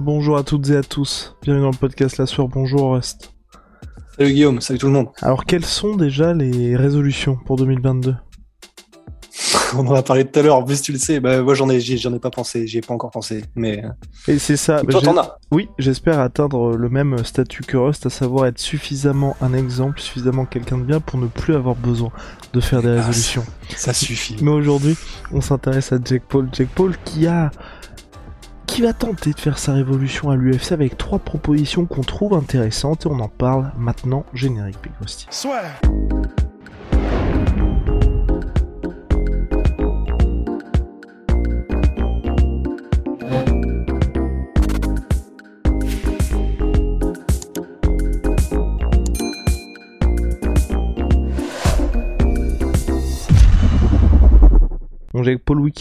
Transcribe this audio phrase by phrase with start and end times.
[0.00, 1.36] Bonjour à toutes et à tous.
[1.42, 2.48] Bienvenue dans le podcast La Soeur.
[2.48, 3.32] Bonjour Rust.
[4.18, 5.08] Salut Guillaume, salut tout le monde.
[5.22, 8.14] Alors quelles sont déjà les résolutions pour 2022
[9.76, 11.68] On en a parlé tout à l'heure, en plus tu le sais, bah, moi j'en
[11.68, 13.84] ai, j'en ai pas pensé, j'y ai pas encore pensé, mais...
[13.84, 13.88] euh,
[14.32, 14.82] Et c'est ça.
[14.84, 18.60] bah, Toi t'en as Oui, j'espère atteindre le même statut que Rust, à savoir être
[18.60, 22.10] suffisamment un exemple, suffisamment quelqu'un de bien pour ne plus avoir besoin
[22.52, 23.44] de faire des Ah, résolutions.
[23.76, 24.36] Ça suffit.
[24.42, 24.96] Mais aujourd'hui,
[25.32, 26.48] on s'intéresse à Jack Paul.
[26.52, 27.50] Jack Paul qui a
[28.74, 33.06] qui va tenter de faire sa révolution à l'UFC avec trois propositions qu'on trouve intéressantes
[33.06, 34.26] et on en parle maintenant.
[34.34, 34.92] Générique Big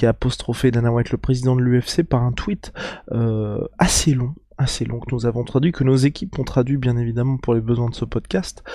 [0.04, 2.74] qui a apostrophé Dana White, le président de l'UFC, par un tweet
[3.14, 6.98] euh, assez long, assez long, que nous avons traduit, que nos équipes ont traduit, bien
[6.98, 8.66] évidemment, pour les besoins de ce podcast.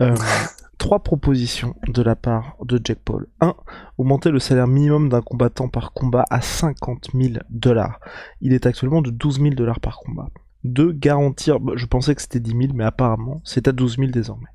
[0.00, 0.16] Euh,
[0.78, 3.26] trois propositions de la part de Jake Paul.
[3.42, 3.54] 1.
[3.98, 8.00] Augmenter le salaire minimum d'un combattant par combat à 50 000 dollars.
[8.40, 10.28] Il est actuellement de 12 000 dollars par combat.
[10.64, 10.92] 2.
[10.92, 14.48] Garantir, bah, je pensais que c'était 10 000, mais apparemment c'est à 12 000 désormais.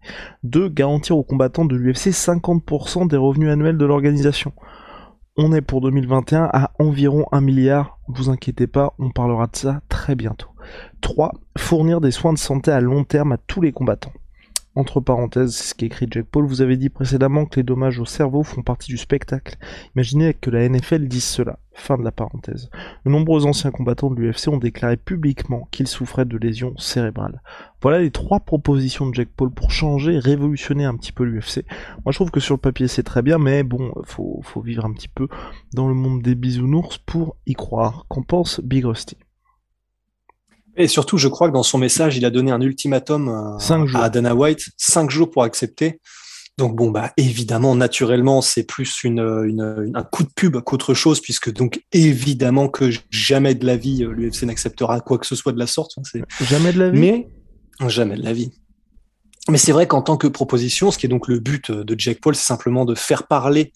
[0.46, 0.70] 2.
[0.70, 4.52] Garantir aux combattants de l'UFC 50% des revenus annuels de l'organisation.
[5.36, 9.82] On est pour 2021 à environ 1 milliard, vous inquiétez pas, on parlera de ça
[9.90, 10.50] très bientôt.
[11.02, 11.32] 3.
[11.58, 14.14] Fournir des soins de santé à long terme à tous les combattants.
[14.76, 18.06] Entre parenthèses, c'est ce qu'écrit Jack Paul, vous avez dit précédemment que les dommages au
[18.06, 19.56] cerveau font partie du spectacle.
[19.96, 21.60] Imaginez que la NFL dise cela.
[21.76, 22.72] Fin de la parenthèse.
[23.06, 27.44] De nombreux anciens combattants de l'UFC ont déclaré publiquement qu'ils souffraient de lésions cérébrales.
[27.84, 31.66] Voilà les trois propositions de Jack Paul pour changer, révolutionner un petit peu l'UFC.
[32.04, 34.86] Moi je trouve que sur le papier c'est très bien, mais bon, faut, faut vivre
[34.86, 35.28] un petit peu
[35.76, 38.06] dans le monde des bisounours pour y croire.
[38.10, 39.18] Qu'en pense Big Rusty?
[40.76, 43.88] Et surtout, je crois que dans son message, il a donné un ultimatum euh, Cinq
[43.96, 46.00] à Dana White, 5 jours pour accepter.
[46.58, 51.20] Donc bon, bah évidemment, naturellement, c'est plus une, une- un coup de pub qu'autre chose,
[51.20, 55.52] puisque donc évidemment que jamais de la vie, euh, l'UFC n'acceptera quoi que ce soit
[55.52, 55.92] de la sorte.
[55.98, 57.00] hein, Jamais de la vie?
[57.00, 57.28] Mais
[57.90, 58.52] jamais de la vie.
[59.50, 61.96] Mais c'est vrai qu'en tant que proposition, ce qui est donc le but euh, de
[62.00, 63.74] Jack Paul, c'est simplement de faire parler,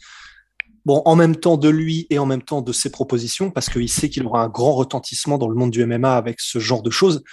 [0.88, 3.90] bon, en même temps de lui et en même temps de ses propositions, parce qu'il
[3.90, 6.90] sait qu'il aura un grand retentissement dans le monde du MMA avec ce genre de
[6.90, 7.24] choses.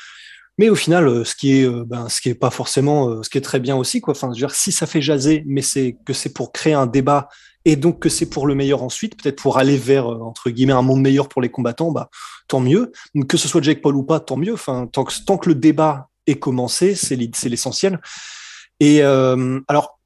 [0.58, 3.22] Mais au final, euh, ce qui est, euh, ben, ce qui est pas forcément, euh,
[3.22, 4.12] ce qui est très bien aussi, quoi.
[4.12, 7.28] Enfin, dire, si ça fait jaser, mais c'est que c'est pour créer un débat
[7.64, 10.82] et donc que c'est pour le meilleur ensuite, peut-être pour aller vers entre guillemets un
[10.82, 12.10] monde meilleur pour les combattants, bah
[12.48, 12.90] tant mieux.
[13.28, 14.52] Que ce soit Jake Paul ou pas, tant mieux.
[14.52, 15.04] Enfin, tant
[15.38, 18.00] que le débat est commencé, c'est l'essentiel.
[18.80, 19.98] Et alors,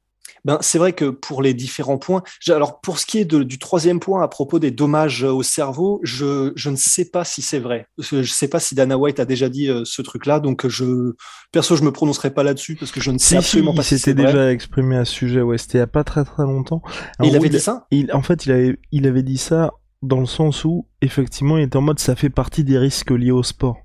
[0.49, 3.59] ben c'est vrai que pour les différents points, alors pour ce qui est de- du
[3.59, 7.59] troisième point à propos des dommages au cerveau, je, je ne sais pas si c'est
[7.59, 7.85] vrai.
[7.99, 11.13] Je ne sais pas si Dana White a déjà dit euh, ce truc-là, donc je
[11.51, 13.83] perso je me prononcerai pas là-dessus parce que je ne sais Si, absolument il pas
[13.83, 14.31] si s'était c'est vrai.
[14.33, 16.81] déjà exprimé à ce sujet, ouais, c'était il y a pas très très longtemps.
[17.23, 17.85] Il avait dit ça?
[17.91, 19.71] il- en fait, il avait, il avait dit ça
[20.01, 23.31] dans le sens où, effectivement, il était en mode ça fait partie des risques liés
[23.31, 23.77] au sport.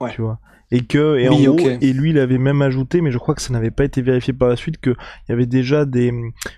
[0.00, 0.10] Ouais.
[0.14, 0.40] Tu vois?
[0.74, 3.34] Et que, et Oui, en gros, et lui, il avait même ajouté, mais je crois
[3.34, 6.10] que ça n'avait pas été vérifié par la suite, que il y avait déjà des,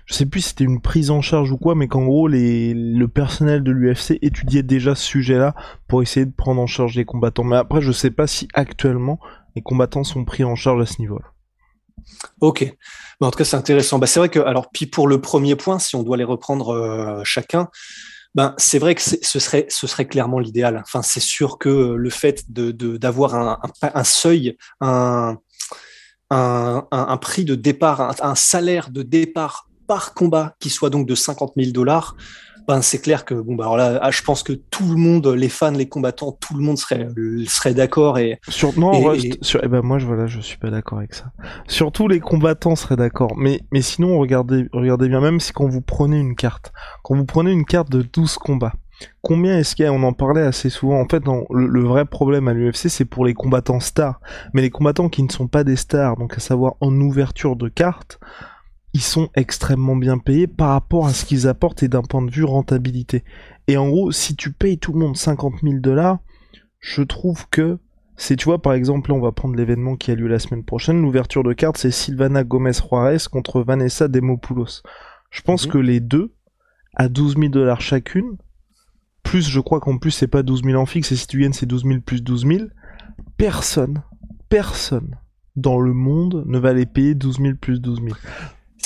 [0.05, 2.73] je sais plus si c'était une prise en charge ou quoi, mais qu'en gros, les,
[2.73, 5.53] le personnel de l'UFC étudiait déjà ce sujet-là
[5.89, 7.43] pour essayer de prendre en charge les combattants.
[7.43, 9.19] Mais après, je sais pas si actuellement,
[9.57, 11.25] les combattants sont pris en charge à ce niveau-là.
[12.39, 12.73] Ok.
[13.19, 13.99] Bah, en tout cas, c'est intéressant.
[13.99, 16.69] Bah, c'est vrai que, alors, puis pour le premier point, si on doit les reprendre
[16.69, 17.69] euh, chacun,
[18.35, 20.81] ben, c'est vrai que ce serait, ce serait clairement l'idéal.
[20.85, 25.37] Enfin, c'est sûr que le fait de, de- d'avoir un, un, seuil, un,
[26.29, 31.07] un, un, prix de départ, un, un salaire de départ par combat qui soit donc
[31.07, 32.17] de 50 000 dollars,
[32.67, 35.27] ben, c'est clair que, bon, bah, alors là, ah, je pense que tout le monde,
[35.27, 39.07] les fans, les combattants, tout le monde serait, euh, serait d'accord et, Sur, non, Et-
[39.07, 41.25] Rust, et- sur, eh ben moi, je, voilà, je suis pas d'accord avec ça.
[41.67, 43.33] Surtout les combattants seraient d'accord.
[43.37, 46.71] Mais, mais sinon, regardez, regardez bien, même si quand vous prenez une carte,
[47.03, 48.73] quand vous prenez une carte de 12 combats,
[49.21, 51.81] combien est-ce qu'il y a, on en parlait assez souvent, en fait, non, le, le
[51.83, 54.19] vrai problème à l'UFC, c'est pour les combattants stars.
[54.53, 57.67] Mais les combattants qui ne sont pas des stars, donc à savoir en ouverture de
[57.67, 58.19] carte,
[58.95, 62.31] ils sont extrêmement bien payés par rapport à ce qu'ils apportent et d'un point de
[62.31, 63.25] vue rentabilité.
[63.67, 66.19] Et en gros, si tu payes tout le monde 50 000 dollars,
[66.79, 67.77] je trouve que
[68.15, 70.63] c'est, tu vois, par exemple, là, on va prendre l'événement qui a lieu la semaine
[70.63, 71.01] prochaine.
[71.01, 74.81] L'ouverture de carte, c'est Sylvana Gomez Juarez contre Vanessa Demopoulos.
[75.29, 75.71] Je pense Mhm.
[75.73, 76.33] que les deux,
[76.95, 78.37] à 12 000 dollars chacune,
[79.23, 81.51] plus je crois qu'en plus c'est pas 12 000 en fixe, et si tu gagnes
[81.51, 82.59] c'est 12 000 plus 12 000,
[83.35, 84.03] personne,
[84.47, 85.17] personne
[85.57, 88.15] dans le monde ne va les payer 12 000 plus 12 000.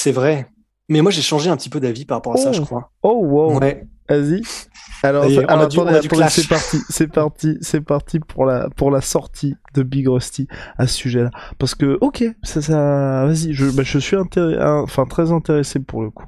[0.01, 0.47] C'est vrai.
[0.87, 2.53] Mais moi, j'ai changé un petit peu d'avis par rapport à ça, Oh.
[2.53, 2.91] je crois.
[3.03, 3.85] Oh wow, Ouais.
[4.07, 4.41] vas-y.
[5.03, 5.99] Alors, on a du attendez,
[6.29, 10.47] c'est parti, c'est parti, c'est parti pour la pour la sortie de Big Rusty
[10.77, 11.29] à ce sujet-là.
[11.57, 16.09] Parce que ok, ça, ça, vas-y, je, bah, je suis enfin très intéressé pour le
[16.11, 16.25] coup.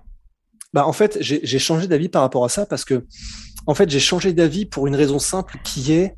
[0.73, 3.05] Bah, en fait, j'ai j'ai changé d'avis par rapport à ça parce que,
[3.67, 6.15] en fait, j'ai changé d'avis pour une raison simple qui est,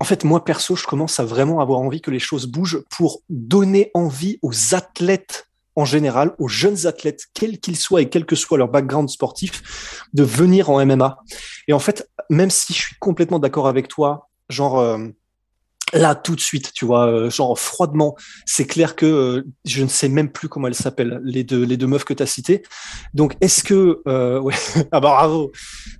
[0.00, 3.20] en fait, moi perso, je commence à vraiment avoir envie que les choses bougent pour
[3.28, 8.36] donner envie aux athlètes en général, aux jeunes athlètes, quels qu'ils soient et quel que
[8.36, 11.18] soit leur background sportif, de venir en MMA.
[11.68, 14.98] Et en fait, même si je suis complètement d'accord avec toi, genre euh,
[15.94, 19.88] là tout de suite, tu vois, euh, genre froidement, c'est clair que euh, je ne
[19.88, 22.62] sais même plus comment elles s'appellent, les deux, les deux meufs que tu as citées.
[23.14, 24.02] Donc, est-ce que...
[24.06, 24.54] Euh, ouais,
[24.92, 25.52] ah bah bravo.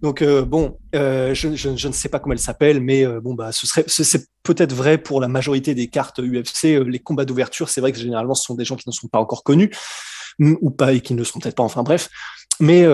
[0.03, 3.35] Donc, euh, bon, euh, je, je, je, ne sais pas comment elles s'appellent, mais bon,
[3.35, 6.85] bah, ce serait, c'est peut-être vrai pour la majorité des cartes UFC.
[6.87, 9.21] Les combats d'ouverture, c'est vrai que généralement, ce sont des gens qui ne sont pas
[9.21, 9.71] encore connus,
[10.41, 12.09] ou pas, et qui ne le seront peut-être pas, enfin bref.
[12.61, 12.85] Mais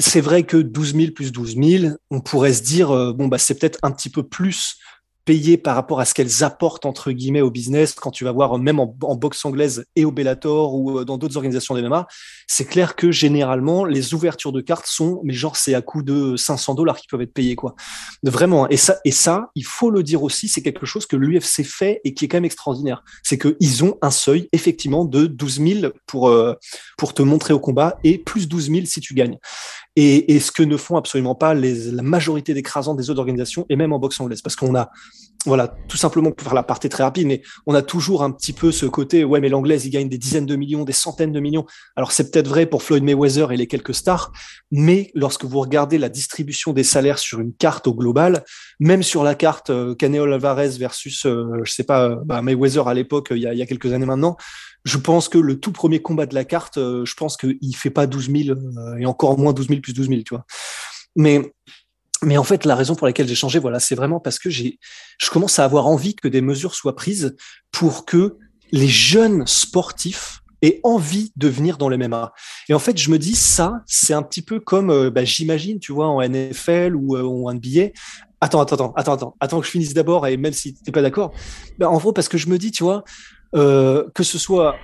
[0.00, 3.58] c'est vrai que 12 000 plus 12 000, on pourrait se dire, bon, bah, c'est
[3.58, 4.76] peut-être un petit peu plus
[5.28, 8.56] payé par rapport à ce qu'elles apportent entre guillemets au business quand tu vas voir
[8.56, 12.06] même en, en boxe anglaise et au Bellator ou euh, dans d'autres organisations d'MMA,
[12.46, 16.34] c'est clair que généralement les ouvertures de cartes sont mais genre c'est à coût de
[16.36, 17.74] 500 dollars qui peuvent être payés quoi.
[18.22, 21.62] Vraiment et ça et ça il faut le dire aussi c'est quelque chose que l'UFC
[21.62, 23.04] fait et qui est quand même extraordinaire.
[23.22, 26.54] C'est que ils ont un seuil effectivement de 12 000 pour euh,
[26.96, 29.36] pour te montrer au combat et plus 12 000 si tu gagnes.
[30.00, 33.92] Et, ce que ne font absolument pas la majorité d'écrasants des autres organisations, et même
[33.92, 34.90] en boxe anglaise, parce qu'on a,
[35.46, 38.52] voilà, tout simplement pour faire la partie très rapide, mais on a toujours un petit
[38.52, 41.40] peu ce côté, ouais, mais l'anglaise, il gagne des dizaines de millions, des centaines de
[41.40, 41.64] millions.
[41.96, 44.32] Alors c'est peut-être vrai pour Floyd Mayweather et les quelques stars,
[44.70, 48.44] mais lorsque vous regardez la distribution des salaires sur une carte au global,
[48.80, 52.94] même sur la carte euh, Canelo Alvarez versus, euh, je sais pas, bah, Mayweather à
[52.94, 54.36] l'époque, il, y a quelques années maintenant,
[54.84, 57.90] je pense que le tout premier combat de la carte, euh, je pense qu'il fait
[57.90, 60.44] pas 12 000 euh, et encore moins 12 000 plus 12 000, tu vois.
[61.16, 61.52] Mais
[62.22, 64.78] mais en fait, la raison pour laquelle j'ai changé, voilà, c'est vraiment parce que j'ai,
[65.18, 67.36] je commence à avoir envie que des mesures soient prises
[67.70, 68.36] pour que
[68.72, 72.32] les jeunes sportifs aient envie de venir dans le MMA.
[72.68, 75.78] Et en fait, je me dis ça, c'est un petit peu comme, euh, bah, j'imagine,
[75.78, 77.90] tu vois, en NFL ou, euh, ou en NBA.
[78.40, 81.02] Attends, attends, attends, attends, attends, attends que je finisse d'abord et même si t'es pas
[81.02, 81.32] d'accord,
[81.78, 83.04] bah, en gros, parce que je me dis, tu vois,
[83.54, 84.76] euh, que ce soit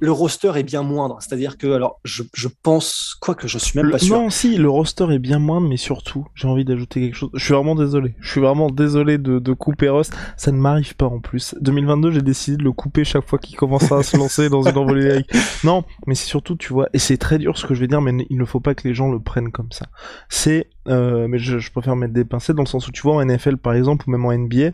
[0.00, 3.78] le roster est bien moindre, c'est-à-dire que alors je, je pense quoi que je suis
[3.78, 4.16] même le, pas sûr.
[4.16, 7.30] Non, si le roster est bien moindre, mais surtout j'ai envie d'ajouter quelque chose.
[7.34, 8.14] Je suis vraiment désolé.
[8.20, 10.10] Je suis vraiment désolé de, de couper Ross.
[10.36, 11.54] Ça ne m'arrive pas en plus.
[11.60, 14.76] 2022, j'ai décidé de le couper chaque fois qu'il commencera à se lancer dans une
[14.76, 15.30] envolée lyrique.
[15.64, 18.00] Non, mais c'est surtout, tu vois, et c'est très dur ce que je vais dire,
[18.00, 19.86] mais il ne faut pas que les gens le prennent comme ça.
[20.28, 23.14] C'est, euh, mais je, je préfère mettre des pincettes dans le sens où tu vois
[23.14, 24.70] en NFL par exemple ou même en NBA,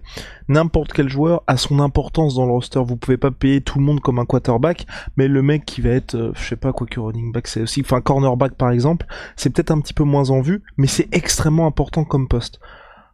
[0.49, 2.81] n'importe quel joueur a son importance dans le roster.
[2.83, 4.87] Vous pouvez pas payer tout le monde comme un quarterback,
[5.17, 7.63] mais le mec qui va être, euh, je sais pas quoi que running back, c'est
[7.63, 9.07] aussi, enfin cornerback par exemple,
[9.37, 12.61] c'est peut-être un petit peu moins en vue, mais c'est extrêmement important comme poste.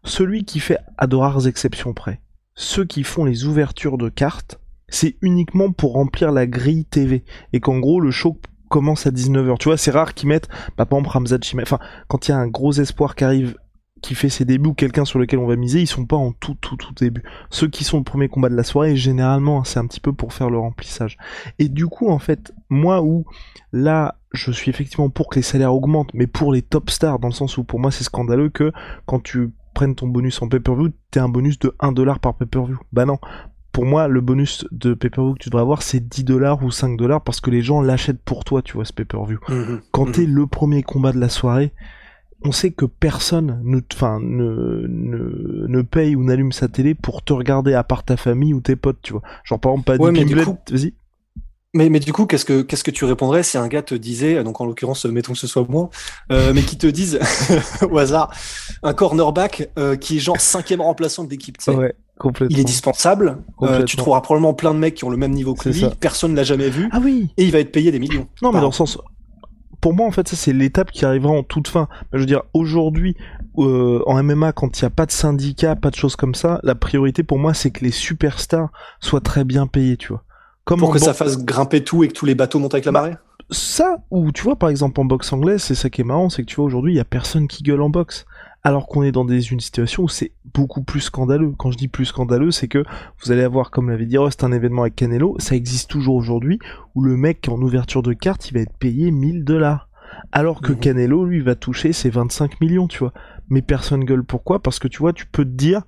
[0.05, 2.21] Celui qui fait, à de rares exceptions près,
[2.55, 7.61] ceux qui font les ouvertures de cartes, c'est uniquement pour remplir la grille TV, et
[7.61, 8.39] qu'en gros le show
[8.69, 9.59] commence à 19h.
[9.59, 11.79] Tu vois, c'est rare qu'ils mettent, bah, par exemple, Chimaev, enfin,
[12.09, 13.57] quand il y a un gros espoir qui arrive
[14.05, 16.33] qui fait ses débuts ou quelqu'un sur lequel on va miser, ils sont pas en
[16.33, 17.23] tout tout tout début.
[17.49, 20.35] Ceux qui sont le premier combat de la soirée, généralement, c'est un petit peu pour
[20.35, 21.17] faire le remplissage.
[21.59, 23.25] Et du coup, en fait, moi où
[23.73, 27.29] là, je suis effectivement pour que les salaires augmentent, mais pour les top stars, dans
[27.29, 28.73] le sens où pour moi c'est scandaleux que
[29.07, 32.79] quand tu prennes ton bonus en pay-per-view, t'aies un bonus de 1 dollar par pay-per-view.
[32.93, 33.19] Bah non.
[33.73, 36.99] Pour moi, le bonus de pay-per-view que tu devrais avoir, c'est 10 dollars ou 5
[36.99, 39.39] dollars parce que les gens l'achètent pour toi, tu vois, ce pay-per-view.
[39.49, 40.13] Mmh, quand mmh.
[40.13, 41.73] t'es le premier combat de la soirée,
[42.45, 47.23] on sait que personne ne, enfin, ne, ne, ne paye ou n'allume sa télé pour
[47.23, 49.23] te regarder à part ta famille ou tes potes, tu vois.
[49.45, 50.95] Genre par exemple, pas ouais, du vas-y.
[51.77, 54.45] Mais, mais du coup, qu'est-ce que qu'est-ce que tu répondrais si un gars te disait,
[54.45, 55.91] donc en l'occurrence, mettons que ce soit moi,
[56.31, 57.19] euh, mais qui te dise
[57.91, 58.33] au hasard
[58.85, 62.57] un cornerback euh, qui est genre cinquième remplaçant de l'équipe, ouais, complètement.
[62.57, 63.39] il est dispensable.
[63.63, 65.81] Euh, tu trouveras probablement plein de mecs qui ont le même niveau que lui.
[65.81, 65.91] ça.
[65.99, 66.89] Personne l'a jamais vu.
[66.93, 67.31] Ah oui.
[67.39, 68.29] Et il va être payé des millions.
[68.41, 68.97] Non, mais dans le sens,
[69.85, 71.89] pour moi, en fait, ça c'est l'étape qui arrivera en toute fin.
[72.15, 73.19] Je veux dire, aujourd'hui,
[73.59, 76.59] euh, en MMA, quand il n'y a pas de syndicat, pas de choses comme ça,
[76.63, 80.25] la priorité pour moi, c'est que les superstars soient très bien payés, tu vois.
[80.65, 82.93] Comme pour que ça fasse grimper tout et que tous les bateaux montent avec la
[82.93, 83.17] Bah, marée.
[83.51, 86.45] ça, ou tu vois, par exemple, en boxe anglaise, c'est ça qui est marrant, c'est
[86.45, 88.25] que tu vois, aujourd'hui, il y a personne qui gueule en boxe.
[88.67, 91.53] Alors qu'on est dans des, une situation où c'est beaucoup plus scandaleux.
[91.59, 92.83] Quand je dis plus scandaleux, c'est que
[93.23, 96.59] vous allez avoir, comme l'avait dit Rust, un événement avec Canelo, ça existe toujours aujourd'hui,
[96.95, 99.91] où le mec, en ouverture de carte, il va être payé 1000 dollars.
[100.33, 100.79] Alors que mhm.
[100.79, 103.13] Canelo, lui, va toucher ses 25 millions, tu vois.
[103.51, 104.25] Mais personne gueule.
[104.25, 104.63] Pourquoi?
[104.63, 105.83] Parce que tu vois, tu peux te dire,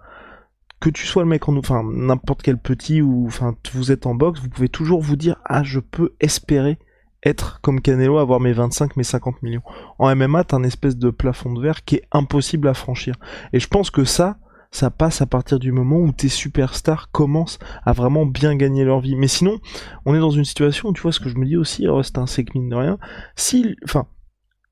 [0.81, 4.15] que tu sois le mec en enfin n'importe quel petit ou enfin vous êtes en
[4.15, 6.79] boxe, vous pouvez toujours vous dire ah je peux espérer
[7.27, 9.63] être comme Canelo, avoir mes 25, mes 50 millions.
[9.99, 13.17] En MMA, t'as un espèce de plafond de verre qui est impossible à franchir.
[13.53, 14.39] Et je pense que ça,
[14.71, 19.01] ça passe à partir du moment où tes superstars commencent à vraiment bien gagner leur
[19.01, 19.17] vie.
[19.17, 19.59] Mais sinon,
[20.05, 22.19] on est dans une situation où tu vois ce que je me dis aussi, c'est
[22.19, 22.99] un sec mine de rien.
[23.35, 24.07] Si, enfin,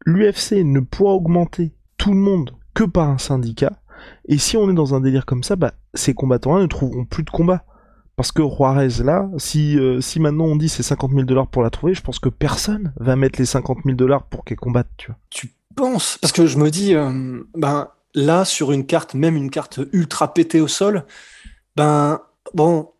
[0.06, 3.80] l'UFC ne pourra augmenter tout le monde que par un syndicat,
[4.26, 7.22] et si on est dans un délire comme ça, bah, ces combattants-là ne trouveront plus
[7.22, 7.64] de combat.
[8.16, 11.62] Parce que Juarez, là, si, euh, si maintenant on dit c'est 50 000 dollars pour
[11.62, 14.88] la trouver, je pense que personne va mettre les 50 000 dollars pour qu'elle combatte,
[15.30, 16.18] tu penses?
[16.20, 20.32] Parce que je me dis, euh, ben là, sur une carte, même une carte ultra
[20.32, 21.04] pétée au sol,
[21.76, 22.20] ben
[22.54, 22.90] bon,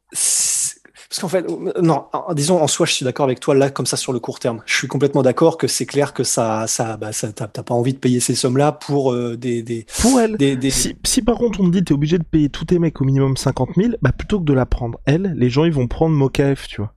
[1.15, 1.47] parce qu'en fait,
[1.81, 4.41] non, disons en soi, je suis d'accord avec toi là, comme ça sur le court
[4.41, 4.65] terme.
[4.67, 7.95] Je suis complètement d'accord que c'est clair que ça, ça, bah, ça t'as pas envie
[7.95, 10.37] de payer ces sommes-là pour euh, des, des, Pour elle.
[10.37, 13.01] Des, Si, si, par contre on te dit t'es obligé de payer tous tes mecs
[13.01, 15.87] au minimum 50 000, bah plutôt que de la prendre elle, les gens ils vont
[15.87, 16.93] prendre Mokaef, tu vois.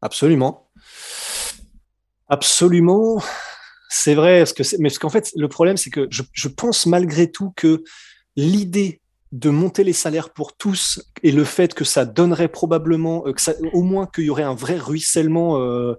[0.00, 0.70] Absolument.
[2.30, 3.22] Absolument.
[3.90, 6.86] C'est vrai, parce que mais parce qu'en fait le problème c'est que je, je pense
[6.86, 7.84] malgré tout que
[8.34, 9.01] l'idée
[9.32, 13.40] de monter les salaires pour tous et le fait que ça donnerait probablement, euh, que
[13.40, 15.94] ça, au moins qu'il y aurait un vrai ruissellement, euh,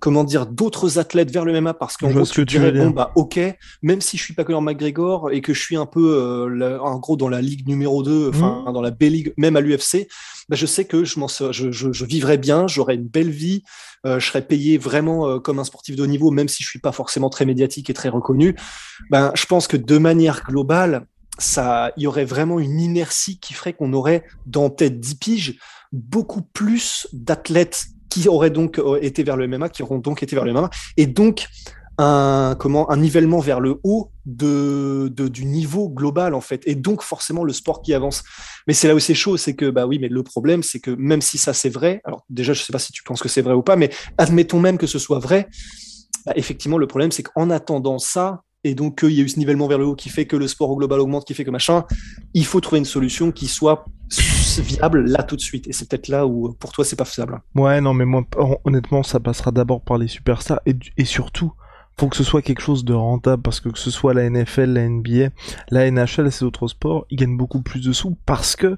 [0.00, 3.38] comment dire, d'autres athlètes vers le MMA parce qu'en gros, tu dirais, bon, bah, ok,
[3.82, 6.98] même si je suis pas Conor McGregor et que je suis un peu, euh, en
[6.98, 8.72] gros, dans la ligue numéro 2, enfin, mmh.
[8.72, 10.08] dans la B-League, même à l'UFC,
[10.48, 13.64] bah, je sais que je, m'en, je, je, je vivrais bien, j'aurais une belle vie,
[14.06, 16.92] je serais payé vraiment comme un sportif de haut niveau, même si je suis pas
[16.92, 18.56] forcément très médiatique et très reconnu.
[19.10, 21.06] Ben, je pense que de manière globale,
[21.38, 25.58] ça, il y aurait vraiment une inertie qui ferait qu'on aurait dans peut-être 10 piges
[25.92, 30.34] beaucoup plus d'athlètes qui auraient donc euh, été vers le MMA, qui auront donc été
[30.34, 31.46] vers le MMA, et donc
[31.98, 37.02] un comment un nivellement vers le haut de, du niveau global en fait, et donc
[37.02, 38.22] forcément le sport qui avance.
[38.66, 40.90] Mais c'est là où c'est chaud, c'est que bah oui, mais le problème c'est que
[40.92, 43.42] même si ça c'est vrai, alors déjà je sais pas si tu penses que c'est
[43.42, 45.48] vrai ou pas, mais admettons même que ce soit vrai,
[46.24, 49.38] bah, effectivement le problème c'est qu'en attendant ça, et donc qu'il y a eu ce
[49.38, 51.50] nivellement vers le haut qui fait que le sport au global augmente, qui fait que
[51.50, 51.84] machin,
[52.34, 53.84] il faut trouver une solution qui soit
[54.60, 55.66] viable là tout de suite.
[55.68, 57.40] Et c'est peut-être là où pour toi c'est pas faisable.
[57.54, 58.24] Ouais, non, mais moi
[58.64, 61.52] honnêtement ça passera d'abord par les superstars et, et surtout
[61.98, 64.72] faut que ce soit quelque chose de rentable parce que que ce soit la NFL,
[64.72, 65.30] la NBA,
[65.70, 68.76] la NHL et ces autres sports, ils gagnent beaucoup plus de sous parce que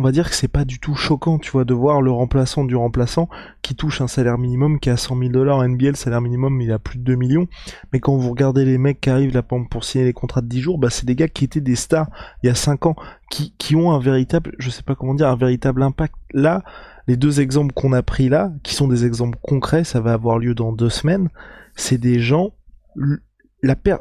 [0.00, 2.64] on va dire que c'est pas du tout choquant, tu vois, de voir le remplaçant
[2.64, 3.28] du remplaçant
[3.60, 5.62] qui touche un salaire minimum qui est à 100 000 dollars.
[5.62, 7.48] NBA, le salaire minimum, il a plus de 2 millions.
[7.92, 10.60] Mais quand vous regardez les mecs qui arrivent là pour signer les contrats de 10
[10.62, 12.08] jours, bah, c'est des gars qui étaient des stars
[12.42, 12.96] il y a 5 ans,
[13.30, 16.14] qui, qui ont un véritable, je sais pas comment dire, un véritable impact.
[16.32, 16.62] Là,
[17.06, 20.38] les deux exemples qu'on a pris là, qui sont des exemples concrets, ça va avoir
[20.38, 21.28] lieu dans deux semaines,
[21.76, 22.54] c'est des gens,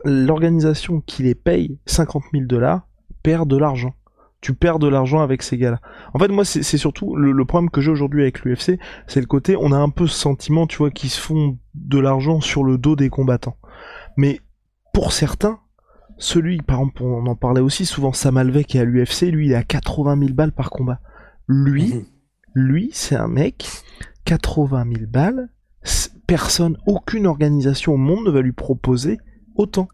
[0.06, 2.88] l'organisation qui les paye 50 000 dollars
[3.22, 3.94] perd de l'argent
[4.41, 5.79] tu perds de l'argent avec ces gars-là.
[6.13, 9.55] En fait, moi, c'est surtout le, problème que j'ai aujourd'hui avec l'UFC, c'est le côté,
[9.58, 12.77] on a un peu ce sentiment, tu vois, qu'ils se font de l'argent sur le
[12.77, 13.58] dos des combattants.
[14.15, 14.39] Mais
[14.93, 15.60] pour certains,
[16.17, 19.48] celui, par exemple, on en parlait aussi souvent, Sam Alvey qui est à l'UFC, lui,
[19.48, 21.00] il est à 80 000 balles par combat.
[21.48, 22.05] Lui, mhm.
[22.53, 23.67] lui, c'est un mec,
[24.25, 25.50] 80 000 balles,
[26.27, 29.17] personne, aucune organisation au monde ne va lui proposer
[29.55, 29.88] autant.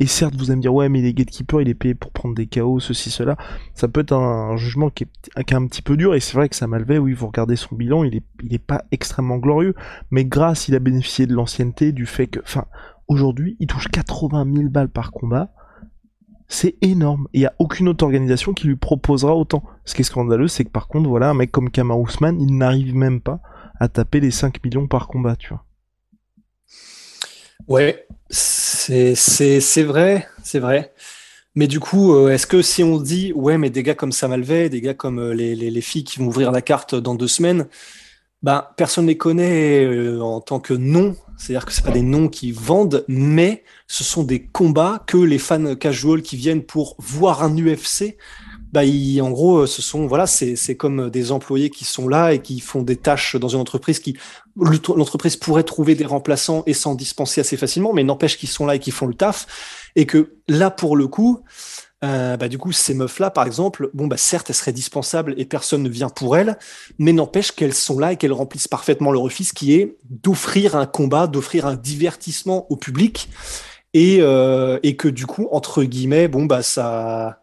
[0.00, 2.34] Et certes, vous allez me dire, ouais, mais les gatekeepers, il est payé pour prendre
[2.34, 3.36] des chaos, ceci, cela.
[3.74, 6.56] Ça peut être un, jugement qui est, un petit peu dur, et c'est vrai que
[6.56, 9.74] ça malvait, oui, vous regardez son bilan, il est, il est pas extrêmement glorieux,
[10.10, 12.64] mais grâce, il a bénéficié de l'ancienneté, du fait que, enfin,
[13.08, 15.52] aujourd'hui, il touche 80 000 balles par combat,
[16.48, 17.28] c'est énorme.
[17.34, 19.62] Il n'y a aucune autre organisation qui lui proposera autant.
[19.84, 22.56] Ce qui est scandaleux, c'est que par contre, voilà, un mec comme Kamar Ousmane, il
[22.56, 23.40] n'arrive même pas
[23.78, 25.64] à taper les 5 millions par combat, tu vois.
[27.68, 29.14] Ouais, c'est
[29.82, 30.92] vrai, c'est vrai.
[31.56, 34.32] Mais du coup, euh, est-ce que si on dit, ouais, mais des gars comme Sam
[34.32, 37.16] Alvey, des gars comme euh, les, les, les, filles qui vont ouvrir la carte dans
[37.16, 37.66] deux semaines,
[38.42, 41.16] bah, personne ne les connaît euh, en tant que noms.
[41.36, 45.38] C'est-à-dire que c'est pas des noms qui vendent, mais ce sont des combats que les
[45.38, 48.16] fans casual qui viennent pour voir un UFC
[48.72, 48.82] bah,
[49.20, 52.82] en gros, ce sont voilà, c'est comme des employés qui sont là et qui font
[52.82, 54.16] des tâches dans une entreprise qui
[54.60, 58.76] l'entreprise pourrait trouver des remplaçants et s'en dispenser assez facilement, mais n'empêche qu'ils sont là
[58.76, 59.46] et qu'ils font le taf
[59.96, 61.42] et que là pour le coup,
[62.02, 65.44] euh, bah, du coup, ces meufs-là, par exemple, bon, bah, certes, elles seraient dispensables et
[65.44, 66.58] personne ne vient pour elles,
[66.98, 70.86] mais n'empêche qu'elles sont là et qu'elles remplissent parfaitement leur office, qui est d'offrir un
[70.86, 73.28] combat, d'offrir un divertissement au public,
[73.92, 77.42] et, euh, et que du coup, entre guillemets, bon, bah, ça,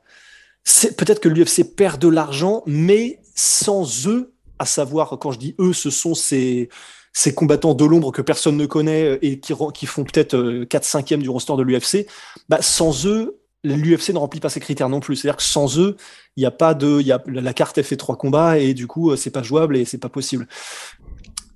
[0.98, 5.74] peut-être que l'UFC perd de l'argent, mais sans eux, à savoir, quand je dis eux,
[5.74, 6.70] ce sont ces,
[7.18, 9.56] ces combattants de l'ombre que personne ne connaît et qui,
[9.88, 12.06] font peut-être 4 5 e du roster de l'UFC,
[12.48, 15.16] bah, sans eux, l'UFC ne remplit pas ses critères non plus.
[15.16, 15.98] C'est-à-dire que sans eux,
[16.36, 19.16] il a pas de, y a, la carte elle fait trois combats et du coup
[19.16, 20.48] c'est pas jouable et c'est pas possible.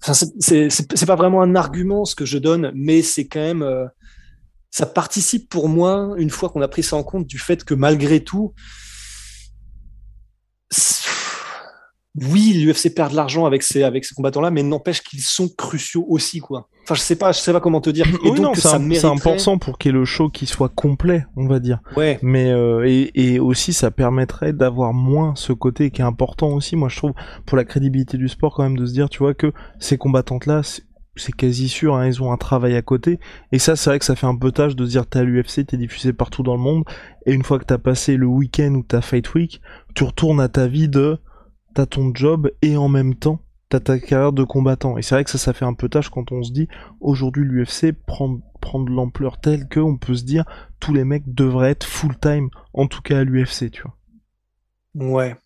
[0.02, 3.86] Enfin, c'est pas vraiment un argument ce que je donne, mais c'est quand même, euh,
[4.72, 7.76] ça participe pour moi une fois qu'on a pris ça en compte du fait que
[7.76, 8.56] malgré tout,
[12.16, 16.06] oui, l'UFC perd de l'argent avec ces, avec ces combattants-là, mais n'empêche qu'ils sont cruciaux
[16.10, 16.68] aussi, quoi.
[16.84, 18.06] Enfin, je sais pas, je sais pas comment te dire.
[18.26, 21.60] Et donc, c'est important pour qu'il y ait le show qui soit complet, on va
[21.60, 21.80] dire.
[21.96, 22.20] Ouais.
[22.22, 26.76] Mais, euh, et, et aussi, ça permettrait d'avoir moins ce côté qui est important aussi,
[26.76, 27.14] moi, je trouve,
[27.46, 30.64] pour la crédibilité du sport, quand même, de se dire, tu vois, que ces combattantes-là,
[31.16, 33.20] c'est quasi sûr, hein, ils ont un travail à côté.
[33.54, 35.24] Et ça, c'est vrai que ça fait un peu tâche de se dire, t'es à
[35.24, 36.84] l'UFC, t'es diffusé partout dans le monde,
[37.26, 39.62] et une fois que t'as passé le week-end ou ta Fight Week,
[39.94, 41.20] tu retournes à ta vie de
[41.74, 44.98] t'as ton job et en même temps t'as ta carrière de combattant.
[44.98, 46.68] Et c'est vrai que ça, ça fait un peu tâche quand on se dit
[47.00, 50.46] aujourd'hui l'UFC prend, prend de l'ampleur telle que on peut se dire
[50.80, 53.96] tous les mecs devraient être full time, en tout cas à l'UFC, tu vois.
[54.94, 55.38] Ouais.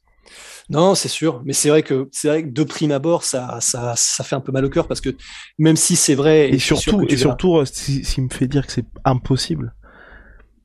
[0.70, 3.94] Non, c'est sûr, mais c'est vrai que c'est vrai que de prime abord, ça, ça,
[3.96, 5.16] ça fait un peu mal au cœur parce que
[5.60, 8.88] même si c'est vrai, et, surtout, et surtout, ce qui me fait dire que c'est
[9.04, 9.76] impossible,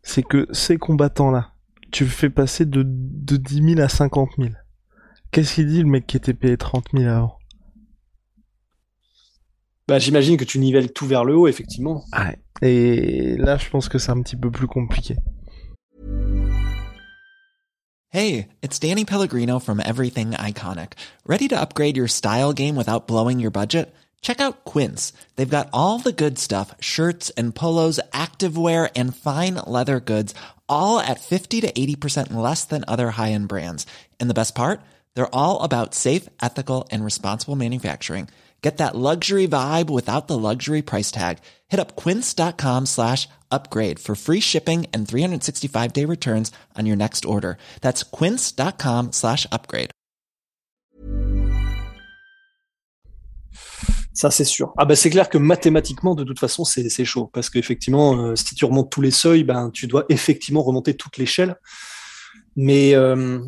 [0.03, 1.53] c'est que ces combattants-là,
[1.93, 4.51] tu fais passer de, de 10 000 à 50 000.
[5.33, 7.39] Qu'est-ce qu'il dit le mec qui était payé 30 000 avant
[9.87, 12.05] bah, J'imagine que tu nivelles tout vers le haut, effectivement.
[12.13, 12.37] Ouais.
[12.63, 15.17] Et là, je pense que c'est un petit peu plus compliqué.
[18.13, 20.95] Hey, it's Danny Pellegrino from Everything Iconic.
[21.25, 23.95] Ready to upgrade your style game without blowing your budget?
[24.21, 25.13] Check out Quince.
[25.37, 30.35] They've got all the good stuff shirts and polos, activewear, and fine leather goods,
[30.69, 33.87] all at 50 to 80% less than other high end brands.
[34.19, 34.81] And the best part?
[35.15, 38.29] They're all about safe, ethical, and responsible manufacturing.
[38.63, 41.39] Get that luxury vibe without the luxury price tag.
[41.69, 47.25] Hit up quince.com slash upgrade for free shipping and 365 day returns on your next
[47.25, 47.57] order.
[47.81, 49.91] That's quince.com slash upgrade.
[54.13, 54.75] Ça, c'est sûr.
[54.77, 57.31] Ah, bah, c'est clair que mathématiquement, de toute façon, c'est chaud.
[57.33, 61.17] Parce qu'effectivement, euh, si tu remontes tous les seuils, ben, tu dois effectivement remonter toute
[61.17, 61.57] l'échelle.
[62.55, 63.41] Mais, euh,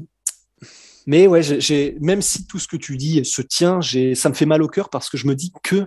[1.06, 1.42] Mais ouais,
[2.00, 4.88] même si tout ce que tu dis se tient, ça me fait mal au cœur
[4.88, 5.86] parce que je me dis que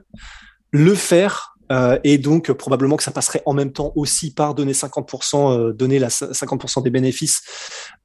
[0.71, 4.73] le faire euh, et donc probablement que ça passerait en même temps aussi par donner
[4.73, 7.41] 50%, euh, donner la 50% des bénéfices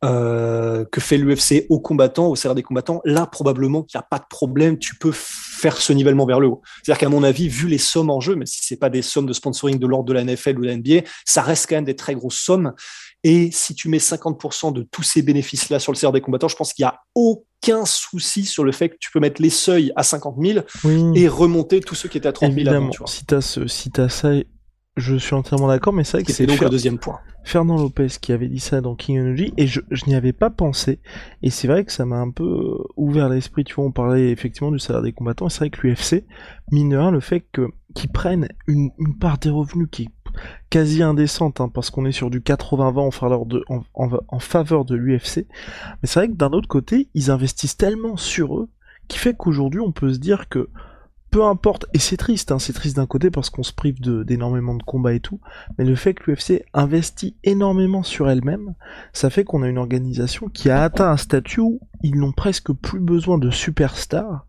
[0.02, 3.00] euh, que fait l'UFC aux combattants, au salaire des combattants.
[3.04, 6.48] Là, probablement qu'il n'y a pas de problème, tu peux faire ce nivellement vers le
[6.48, 6.62] haut.
[6.82, 9.26] C'est-à-dire qu'à mon avis, vu les sommes en jeu, même si c'est pas des sommes
[9.26, 11.84] de sponsoring de l'ordre de la NFL ou de la NBA, ça reste quand même
[11.84, 12.72] des très grosses sommes.
[13.22, 16.56] Et si tu mets 50% de tous ces bénéfices-là sur le salaire des combattants, je
[16.56, 19.92] pense qu'il n'y a aucun souci sur le fait que tu peux mettre les seuils
[19.96, 20.64] à 50 000
[21.14, 24.09] et remonter tous ceux qui étaient à 30 000 Évidemment, si tu as, si as
[24.09, 24.30] ça,
[24.96, 27.18] je suis entièrement d'accord, mais c'est vrai que c'est donc le deuxième point.
[27.42, 30.50] Fernand Lopez qui avait dit ça dans King Energy et je, je n'y avais pas
[30.50, 31.00] pensé.
[31.42, 34.30] Et c'est vrai que ça m'a un peu euh, ouvert l'esprit tu vois on parlait
[34.30, 36.26] effectivement du salaire des combattants et c'est vrai que l'UFC
[36.70, 37.44] mine le fait
[37.94, 40.11] qu'ils prennent une, une, part des revenus qui est
[40.70, 43.64] quasi indécente, hein, parce qu'on est sur du 80-20 en faveur de,
[44.84, 45.46] de l'UFC.
[46.02, 48.68] Mais c'est vrai que d'un autre côté, ils investissent tellement sur eux,
[49.08, 50.70] qui fait qu'aujourd'hui, on peut se dire que
[51.30, 54.74] peu importe, et c'est triste, hein, c'est triste d'un côté parce qu'on se prive d'énormément
[54.74, 55.40] de, combats et tout,
[55.78, 58.74] mais le fait que l'UFC investit énormément sur elle-même,
[59.12, 62.72] ça fait qu'on a une organisation qui a atteint un statut où ils n'ont presque
[62.72, 64.46] plus besoin de superstars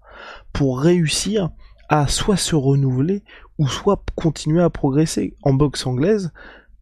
[0.53, 1.51] pour réussir
[1.89, 3.23] à soit se renouveler
[3.61, 5.35] ou soit continuer à progresser.
[5.43, 6.31] En boxe anglaise,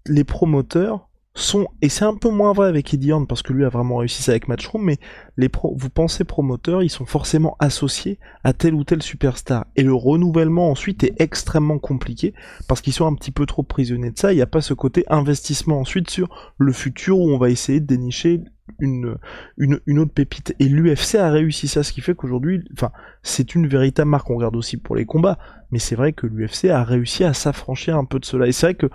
[0.05, 1.08] les promoteurs
[1.39, 3.97] sont, et c'est un peu moins vrai avec Eddie Horn parce que lui a vraiment
[3.97, 4.97] réussi ça avec Matchroom, mais
[5.37, 9.65] les pro, vous pensez promoteurs, ils sont forcément associés à tel ou tel superstar.
[9.75, 12.33] Et le renouvellement ensuite est extrêmement compliqué
[12.67, 14.33] parce qu'ils sont un petit peu trop prisonniers de ça.
[14.33, 17.79] Il n'y a pas ce côté investissement ensuite sur le futur où on va essayer
[17.79, 18.41] de dénicher
[18.79, 19.17] une,
[19.57, 20.55] une, une autre pépite.
[20.59, 22.91] Et l'UFC a réussi ça, ce qui fait qu'aujourd'hui, enfin,
[23.23, 24.29] c'est une véritable marque.
[24.29, 25.39] On regarde aussi pour les combats,
[25.71, 28.47] mais c'est vrai que l'UFC a réussi à s'affranchir un peu de cela.
[28.47, 28.87] Et c'est vrai que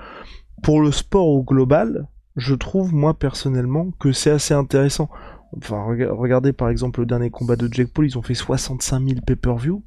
[0.62, 5.08] pour le sport au global, je trouve moi personnellement que c'est assez intéressant.
[5.56, 9.20] Enfin, regardez par exemple le dernier combat de Jack Paul, ils ont fait 65 000
[9.24, 9.82] pay-per-view.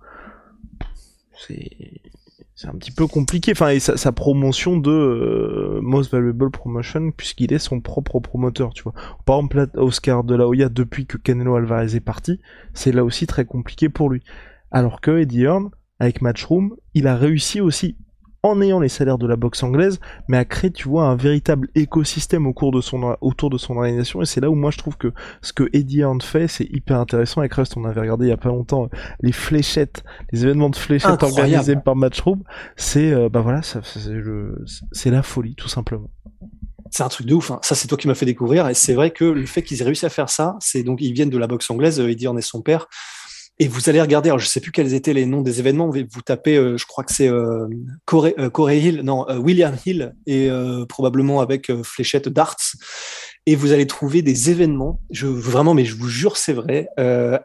[2.58, 3.52] C'est un petit peu compliqué.
[3.52, 8.84] Enfin, et sa, promotion de euh, Most Valuable Promotion, puisqu'il est son propre promoteur, tu
[8.84, 8.94] vois.
[9.26, 12.40] Par exemple, Oscar de la Hoya, depuis que Canelo Alvarez est parti,
[12.74, 14.24] c'est là aussi très compliqué pour lui.
[14.72, 17.96] Alors que Eddie Hearn, avec Matchroom, il a réussi aussi
[18.44, 21.70] en ayant les salaires de la boxe anglaise, mais à créer, tu vois, un véritable
[21.76, 24.22] écosystème au cours de son, autour de son organisation.
[24.22, 27.00] Et c'est là où moi je trouve que ce que Eddie Hearn fait, c'est hyper
[27.00, 27.42] intéressant.
[27.42, 30.70] Avec Rust, on avait regardé il y a pas longtemps euh, les fléchettes, les événements
[30.70, 32.44] de fléchettes organisés par Matchroom.
[32.76, 36.10] C'est, euh, bah voilà, c'est la folie, tout simplement.
[36.92, 37.52] C'est un truc de ouf.
[37.52, 37.60] Hein.
[37.64, 38.68] Ça, c'est toi qui m'as fait découvrir.
[38.70, 41.12] Et c'est vrai que le fait qu'ils aient réussi à faire ça, c'est donc ils
[41.14, 42.00] viennent de la boxe anglaise.
[42.00, 42.88] Euh, Eddie Hearn et son père.
[43.60, 46.22] Et vous allez regarder, alors je sais plus quels étaient les noms des événements, vous
[46.24, 47.68] tapez, euh, je crois que c'est euh,
[48.06, 50.50] Corey, euh, Hill, non, euh, William Hill, et
[50.88, 52.58] probablement avec fléchette darts,
[53.48, 56.88] et vous allez trouver des événements, je, vraiment, mais je vous jure, c'est vrai,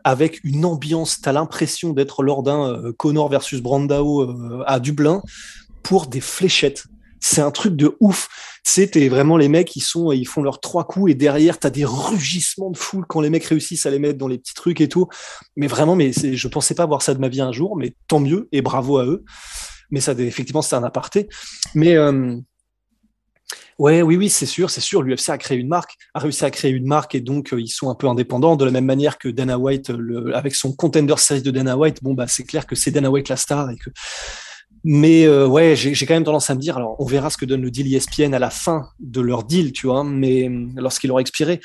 [0.05, 5.22] avec une ambiance, tu as l'impression d'être lors d'un Connor versus Brandao à Dublin,
[5.83, 6.85] pour des fléchettes.
[7.22, 8.28] C'est un truc de ouf
[8.64, 11.70] c'était vraiment les mecs, ils sont, ils font leurs trois coups et derrière, tu as
[11.70, 14.80] des rugissements de foule quand les mecs réussissent à les mettre dans les petits trucs
[14.80, 15.08] et tout.
[15.56, 18.20] Mais vraiment, mais je pensais pas voir ça de ma vie un jour, mais tant
[18.20, 19.24] mieux et bravo à eux.
[19.90, 21.28] Mais ça, effectivement, c'est un aparté.
[21.74, 22.37] Mais euh,
[23.78, 25.02] Ouais, oui, oui, c'est sûr, c'est sûr.
[25.02, 27.68] L'UFC a créé une marque, a réussi à créer une marque et donc euh, ils
[27.68, 28.54] sont un peu indépendants.
[28.54, 29.90] De la même manière que Dana White,
[30.35, 33.28] avec son Contender Series de Dana White, bon bah c'est clair que c'est Dana White
[33.28, 33.90] la star et que
[34.85, 37.45] mais euh, ouais, j'ai quand même tendance à me dire, alors on verra ce que
[37.45, 41.21] donne le deal ESPN à la fin de leur deal, tu vois, mais lorsqu'il aura
[41.21, 41.61] expiré.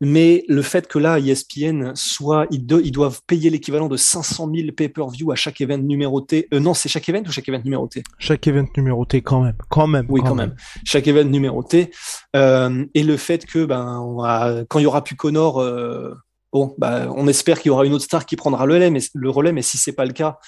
[0.00, 4.72] Mais le fait que là, ESPN soit, ils, ils doivent payer l'équivalent de 500 000
[4.72, 6.46] pay-per-view à chaque event numéroté.
[6.54, 8.04] Euh, non, c'est chaque event ou chaque event numéroté?
[8.18, 10.06] Chaque event numéroté, quand même, quand même.
[10.08, 10.54] Oui, quand, même.
[10.84, 11.90] Chaque event numéroté.
[12.36, 14.18] Euh, et le fait que, ben, on
[14.68, 16.14] quand il y aura plus Connor, euh,
[16.52, 19.00] bon, ben, on espère qu'il y aura une autre star qui prendra le relais, mais
[19.14, 19.52] le relais.
[19.52, 20.38] Mais si c'est pas le cas,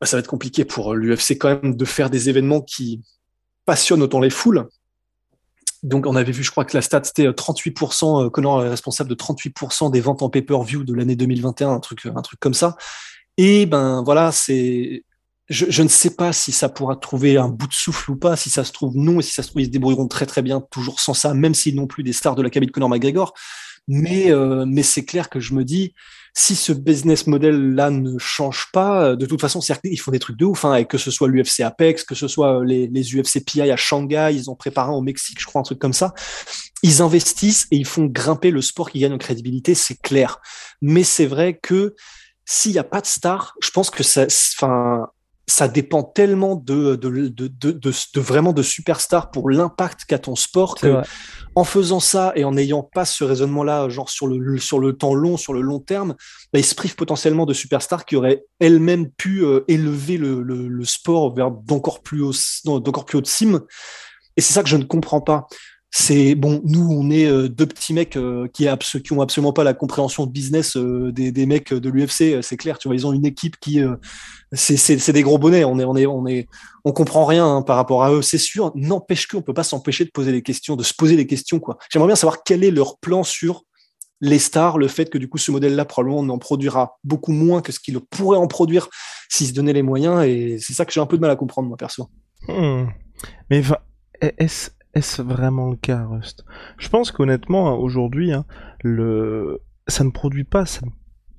[0.00, 3.02] bah, ça va être compliqué pour l'UFC quand même de faire des événements qui
[3.64, 4.68] passionnent autant les foules.
[5.82, 9.08] Donc, on avait vu, je crois que la stat, c'était 38%, euh, Connor est responsable
[9.08, 12.76] de 38% des ventes en pay-per-view de l'année 2021, un truc, un truc comme ça.
[13.36, 15.04] Et ben voilà, c'est,
[15.48, 18.34] je, je, ne sais pas si ça pourra trouver un bout de souffle ou pas.
[18.34, 19.20] Si ça se trouve, non.
[19.20, 21.54] Et si ça se trouve, ils se débrouilleront très très bien, toujours sans ça, même
[21.54, 23.34] s'ils n'ont plus des stars de la cabine de Conor McGregor.
[23.86, 25.94] Mais, euh, mais c'est clair que je me dis,
[26.38, 30.44] si ce business model-là ne change pas, de toute façon, ils font des trucs de
[30.44, 33.62] ouf, hein, et que ce soit l'UFC Apex, que ce soit les, les UFC PI
[33.62, 36.14] à Shanghai, ils ont préparé au Mexique, je crois, un truc comme ça.
[36.84, 40.38] Ils investissent et ils font grimper le sport qui gagne en crédibilité, c'est clair.
[40.80, 41.96] Mais c'est vrai que
[42.44, 45.08] s'il n'y a pas de star, je pense que ça, enfin,
[45.48, 50.74] ça dépend tellement de, de, de, de, vraiment de superstar pour l'impact qu'a ton sport
[50.74, 51.00] que
[51.54, 55.14] en faisant ça et en n'ayant pas ce raisonnement-là, genre sur le, sur le temps
[55.14, 56.14] long, sur le long terme,
[56.52, 60.68] bah, ils se privent potentiellement de superstars qui auraient elles-mêmes pu euh, élever le, le,
[60.68, 62.34] le, sport vers d'encore plus haut,
[62.64, 63.60] d'encore plus haut de cime.
[64.36, 65.48] Et c'est ça que je ne comprends pas
[65.90, 68.68] c'est bon, nous on est euh, deux petits mecs euh, qui,
[69.02, 72.78] qui ont absolument pas la compréhension de business euh, des, mecs de l'UFC, c'est clair.
[72.78, 73.80] Tu vois, ils ont une équipe qui,
[74.52, 75.64] c'est des gros bonnets.
[75.64, 76.46] On est, on est, on est,
[76.84, 78.70] on comprend rien hein, par rapport à eux, c'est sûr.
[78.74, 81.78] N'empêche qu'on peut pas s'empêcher de poser des questions, de se poser des questions quoi.
[81.90, 83.64] J'aimerais bien savoir quel est leur plan sur
[84.20, 87.62] les stars, le fait que du coup ce modèle-là probablement on en produira beaucoup moins
[87.62, 88.88] que ce qu'il pourrait en produire
[89.28, 90.24] s'il se donnait les moyens.
[90.24, 92.08] Et c'est ça que j'ai un peu de mal à comprendre moi perso.
[92.46, 92.86] Hmm.
[93.48, 93.62] Mais
[94.20, 96.44] est-ce est-ce vraiment le cas, Rust?
[96.76, 98.44] Je pense qu'honnêtement, aujourd'hui, hein,
[98.82, 99.60] le...
[99.86, 100.80] ça ne produit pas, ça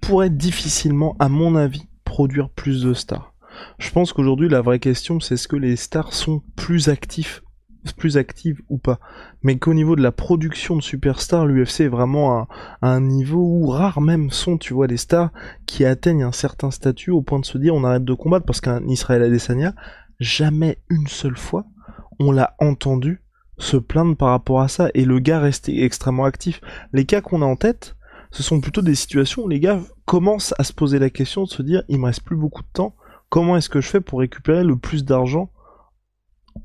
[0.02, 3.34] pourrait difficilement, à mon avis, produire plus de stars.
[3.78, 7.44] Je pense qu'aujourd'hui, la vraie question, c'est est-ce que les stars sont plus actifs
[7.98, 9.00] plus actives ou pas?
[9.42, 12.48] Mais qu'au niveau de la production de superstars, l'UFC est vraiment à,
[12.82, 15.32] un niveau où rares même sont, tu vois, les stars
[15.66, 18.62] qui atteignent un certain statut au point de se dire on arrête de combattre parce
[18.62, 19.74] qu'un Israël Adesanya,
[20.20, 21.66] jamais une seule fois
[22.20, 23.22] on l'a entendu
[23.60, 26.62] se plaindre par rapport à ça et le gars restait extrêmement actif.
[26.94, 27.96] Les cas qu'on a en tête,
[28.32, 31.50] ce sont plutôt des situations où les gars commencent à se poser la question de
[31.50, 32.96] se dire il me reste plus beaucoup de temps,
[33.30, 35.52] comment est-ce que je fais pour récupérer le plus d'argent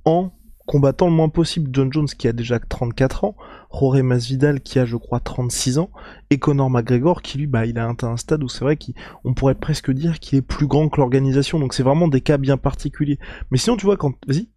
[0.05, 0.31] en
[0.67, 3.37] combattant le moins possible John Jones qui a déjà 34 ans,
[3.71, 5.91] Jorge Masvidal qui a je crois 36 ans,
[6.31, 9.35] et Conor McGregor qui lui bah il a atteint un stade où c'est vrai qu'on
[9.35, 12.57] pourrait presque dire qu'il est plus grand que l'organisation, donc c'est vraiment des cas bien
[12.57, 13.19] particuliers.
[13.51, 14.15] Mais sinon tu vois quand...
[14.27, 14.49] Vas-y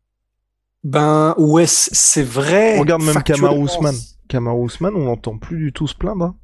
[0.88, 2.80] ben ouais, c'est vrai.
[2.80, 3.97] Regarde même Kamar Ousmane.
[4.30, 6.23] Kamar Ousmane, on l'entend plus du tout se plaindre.
[6.23, 6.36] Hein.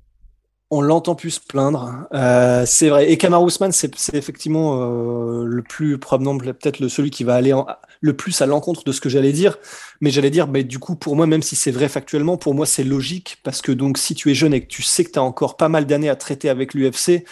[0.69, 2.09] On l'entend plus se plaindre.
[2.13, 3.09] Euh, c'est vrai.
[3.09, 7.55] Et Kamar Ousmane, c'est effectivement euh, le plus probablement peut-être le celui qui va aller
[8.01, 9.59] le plus à l'encontre de ce que j'allais dire.
[10.01, 12.65] Mais j'allais dire, bah, du coup, pour moi, même si c'est vrai factuellement, pour moi,
[12.65, 15.19] c'est logique parce que donc si tu es jeune et que tu sais que tu
[15.19, 17.23] as encore pas mal d'années à traiter avec l'UFC,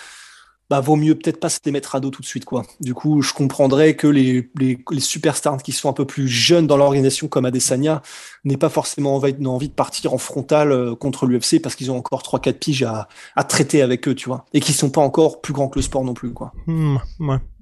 [0.71, 2.45] bah, vaut mieux peut-être pas se les mettre à dos tout de suite.
[2.45, 2.63] Quoi.
[2.79, 6.77] Du coup, je comprendrais que les, les, superstars qui sont un peu plus jeunes dans
[6.77, 8.01] l'organisation, comme Adesanya,
[8.45, 12.21] n'aient pas forcément envie, de partir en frontal euh, contre l'UFC parce qu'ils ont encore
[12.21, 14.45] 3-4 piges à, à, traiter avec eux, tu vois.
[14.53, 16.31] Et qu'ils sont pas encore plus grands que le sport non plus.
[16.31, 16.53] Quoi.
[16.67, 16.99] Hmm.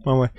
[0.05, 0.29] Ouais, ouais.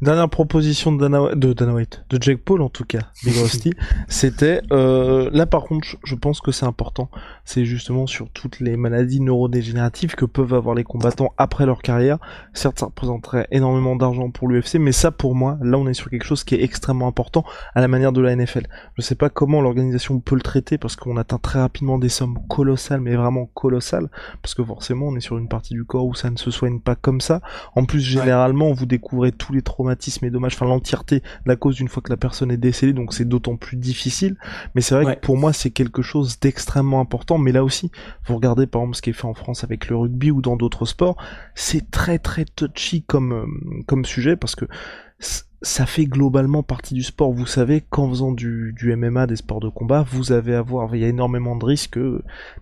[0.00, 3.72] Dernière proposition de Dana, de Dana White, de Jake Paul en tout cas, Big Rusty,
[4.06, 7.10] c'était euh, là par contre, je pense que c'est important.
[7.44, 12.18] C'est justement sur toutes les maladies neurodégénératives que peuvent avoir les combattants après leur carrière.
[12.54, 16.10] Certes, ça représenterait énormément d'argent pour l'UFC, mais ça pour moi, là on est sur
[16.10, 18.68] quelque chose qui est extrêmement important à la manière de la NFL.
[18.96, 22.38] Je sais pas comment l'organisation peut le traiter parce qu'on atteint très rapidement des sommes
[22.46, 24.08] colossales, mais vraiment colossales,
[24.42, 26.78] parce que forcément on est sur une partie du corps où ça ne se soigne
[26.78, 27.40] pas comme ça.
[27.74, 31.56] En plus, généralement, on vous découvre tous les traumatismes et dommages, enfin l'entièreté de la
[31.56, 34.36] cause une fois que la personne est décédée, donc c'est d'autant plus difficile.
[34.74, 37.38] Mais c'est vrai que pour moi c'est quelque chose d'extrêmement important.
[37.38, 37.90] Mais là aussi,
[38.26, 40.56] vous regardez par exemple ce qui est fait en France avec le rugby ou dans
[40.56, 41.16] d'autres sports,
[41.54, 44.66] c'est très très touchy comme euh, comme sujet parce que
[45.62, 47.32] ça fait globalement partie du sport.
[47.32, 50.94] Vous savez qu'en faisant du, du, MMA, des sports de combat, vous avez à voir,
[50.94, 51.98] il y a énormément de risques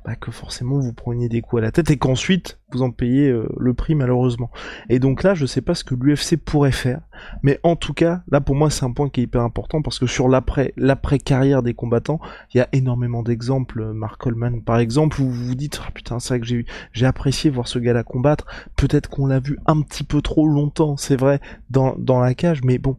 [0.05, 3.29] bah, que forcément vous preniez des coups à la tête et qu'ensuite vous en payez
[3.29, 4.51] euh, le prix malheureusement.
[4.89, 7.01] Et donc là, je sais pas ce que l'UFC pourrait faire,
[7.43, 9.99] mais en tout cas, là pour moi c'est un point qui est hyper important parce
[9.99, 12.21] que sur l'après l'après carrière des combattants,
[12.53, 13.93] il y a énormément d'exemples.
[13.93, 17.07] Mark Coleman par exemple, où vous vous dites ah, putain c'est vrai que j'ai j'ai
[17.07, 18.47] apprécié voir ce gars-là combattre.
[18.77, 22.63] Peut-être qu'on l'a vu un petit peu trop longtemps, c'est vrai, dans dans la cage,
[22.63, 22.97] mais bon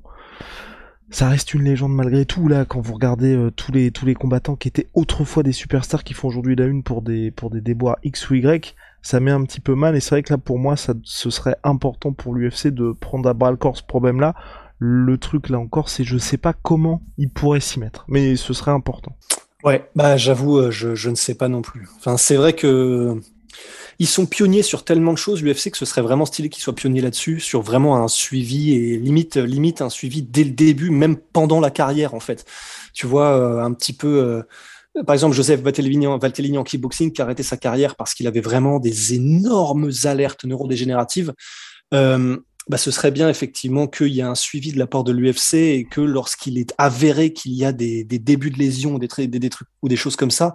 [1.10, 4.14] ça reste une légende malgré tout là quand vous regardez euh, tous les tous les
[4.14, 7.62] combattants qui étaient autrefois des superstars qui font aujourd'hui la une pour des pour des
[7.62, 10.38] déboires X ou Y ça met un petit peu mal et c'est vrai que là
[10.38, 13.84] pour moi ça ce serait important pour l'UFC de prendre à bras le corps ce
[13.84, 14.36] problème là
[14.80, 18.54] le truc là encore c'est je sais pas comment il pourrait s'y mettre mais ce
[18.54, 19.16] serait important
[19.64, 23.20] ouais bah j'avoue euh, je, je ne sais pas non plus enfin c'est vrai que
[24.00, 26.76] ils sont pionniers sur tellement de choses, l'UFC, que ce serait vraiment stylé qu'ils soient
[26.76, 31.18] pionniers là-dessus, sur vraiment un suivi et limite, limite un suivi dès le début, même
[31.18, 32.46] pendant la carrière, en fait.
[32.94, 34.44] Tu vois, euh, un petit peu.
[35.06, 38.80] Par exemple, Joseph Valtellini en kickboxing qui a arrêté sa carrière parce qu'il avait vraiment
[38.80, 41.34] des énormes alertes neurodégénératives.
[41.94, 42.38] Euh,
[42.70, 45.54] bah, ce serait bien effectivement qu'il y ait un suivi de la part de l'UFC
[45.54, 49.40] et que lorsqu'il est avéré qu'il y a des, des, débuts de lésions, des, des,
[49.40, 50.54] des, trucs ou des choses comme ça,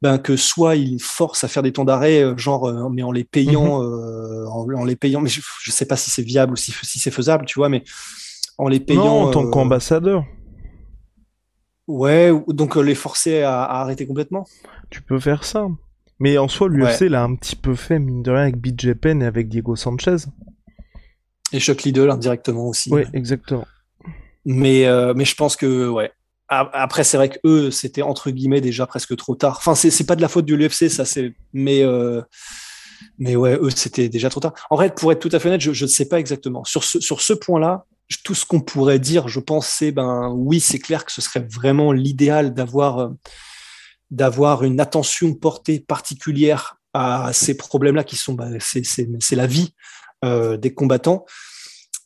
[0.00, 3.10] ben que soit il force à faire des temps d'arrêt, euh, genre euh, mais en
[3.10, 3.86] les payant, mhm.
[3.86, 7.00] euh, en, les payant, mais je, je sais pas si c'est viable ou si, si
[7.00, 7.82] c'est faisable, tu vois, mais
[8.56, 9.04] en les payant.
[9.04, 10.24] Non, en tant qu'ambassadeur.
[11.88, 14.46] Ouais, donc les forcer à, à, arrêter complètement.
[14.90, 15.66] Tu peux faire ça.
[16.20, 19.22] Mais en soi, l'UFC l'a un petit peu fait, mine de rien, avec BJ Penn
[19.22, 20.16] et avec Diego Sanchez.
[21.52, 22.92] Et Chuck Liddell indirectement aussi.
[22.92, 23.66] Oui, exactement.
[24.44, 26.12] Mais, euh, mais je pense que, ouais.
[26.50, 29.58] Après, c'est vrai que eux, c'était entre guillemets déjà presque trop tard.
[29.58, 31.34] Enfin, c'est pas de la faute de l'UFC, ça, c'est.
[31.52, 32.22] Mais, euh,
[33.18, 34.54] mais ouais, eux, c'était déjà trop tard.
[34.70, 36.64] En fait, pour être tout à fait honnête, je ne sais pas exactement.
[36.64, 37.84] Sur ce, sur ce point-là,
[38.24, 41.46] tout ce qu'on pourrait dire, je pense, c'est ben oui, c'est clair que ce serait
[41.50, 43.08] vraiment l'idéal d'avoir euh,
[44.10, 49.74] d'avoir une attention portée particulière à ces problèmes-là qui sont, ben, c'est la vie
[50.24, 51.26] euh, des combattants.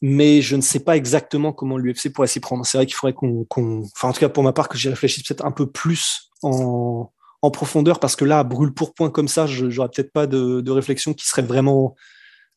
[0.05, 2.67] Mais je ne sais pas exactement comment l'UFC pourrait s'y prendre.
[2.67, 3.47] C'est vrai qu'il faudrait qu'on,
[3.95, 7.13] enfin en tout cas pour ma part, que j'y réfléchisse peut-être un peu plus en,
[7.41, 10.61] en profondeur, parce que là, brûle pour point comme ça, je n'aurais peut-être pas de,
[10.61, 11.95] de, réflexion qui serait vraiment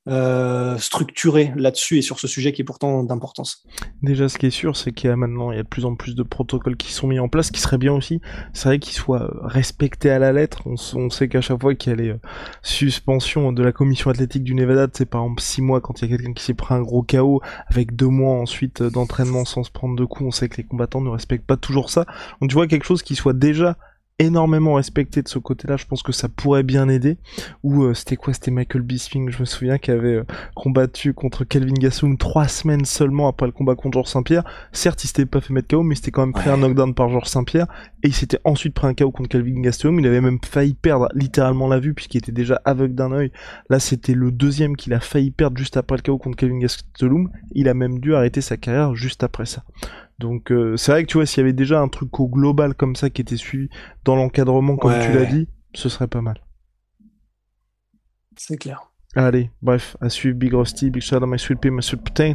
[0.08, 3.64] euh, structuré là-dessus et sur ce sujet qui est pourtant d'importance.
[4.04, 5.86] Déjà, ce qui est sûr, c'est qu'il y a maintenant il y a de plus
[5.86, 8.22] en plus de protocoles qui sont mis en place, qui serait bien aussi.
[8.54, 10.62] C'est vrai qu'ils soient respectés à la lettre.
[10.66, 12.20] On, sait qu'à chaque fois qu'il y a les euh,
[12.62, 16.14] suspensions de la commission athlétique du Nevada, c'est par exemple six mois quand il y
[16.14, 19.64] a quelqu'un qui s'est pris un gros chaos, avec deux mois ensuite euh, d'entraînement sans
[19.64, 22.06] se prendre de coups, on sait que les combattants ne respectent pas toujours ça.
[22.42, 23.78] Donc tu vois quelque chose qui soit déjà
[24.18, 27.18] énormément respecté de ce côté-là, je pense que ça pourrait bien aider.
[27.64, 28.34] Ou euh, c'était quoi?
[28.34, 30.24] C'était Michael Bisping, je me souviens, qui avait euh,
[30.56, 34.44] combattu contre Kelvin Gastelum trois semaines seulement après le combat contre Georges Saint-Pierre.
[34.72, 37.10] Certes, il s'était pas fait mettre KO, mais c'était quand même pris un knockdown par
[37.10, 37.68] Georges Saint-Pierre.
[38.04, 40.00] Et il s'était ensuite pris un KO contre Kelvin Gastelum.
[40.00, 43.32] Il avait même failli perdre littéralement la vue puisqu'il était déjà aveugle d'un œil.
[43.70, 47.30] Là, c'était le deuxième qu'il a failli perdre juste après le KO contre Kelvin Gastelum.
[47.52, 49.64] Il a même dû arrêter sa carrière juste après ça.
[50.20, 52.74] Donc euh, c'est vrai que tu vois, s'il y avait déjà un truc au global
[52.74, 53.70] comme ça qui était suivi
[54.04, 56.42] dans l'encadrement, comme tu l'as dit, ce serait pas mal.
[58.38, 58.92] C'est clair.
[59.18, 62.34] Allez, bref, à suivre Big Rusty, Big Shadow, My Sweet Pea, My Sweet Protein.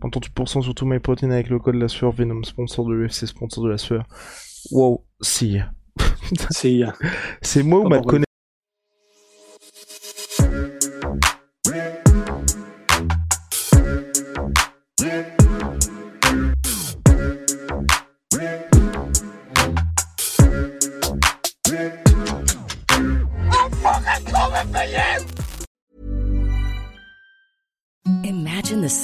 [0.00, 3.26] 38% sur tout My Protein avec le code de la sueur, Venom, sponsor de l'UFC,
[3.26, 4.06] sponsor de la sueur.
[4.70, 5.04] Wow,
[5.42, 5.72] ya.
[7.42, 8.00] C'est moi ou ma